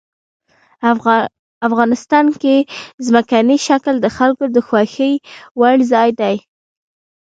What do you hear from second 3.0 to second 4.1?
ځمکنی شکل د